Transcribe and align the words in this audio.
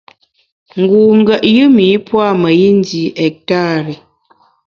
Ngu 0.79 0.99
ngùet 1.17 1.43
yùm 1.55 1.75
’i 1.87 1.91
pua’ 2.07 2.27
meyi 2.41 2.67
ndi 2.79 3.01
ektari. 3.25 3.95